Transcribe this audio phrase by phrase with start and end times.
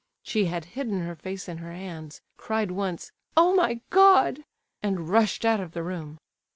[0.23, 4.43] She had hidden her face in her hands, cried once "Oh, my God!"
[4.81, 6.17] and rushed out of the room.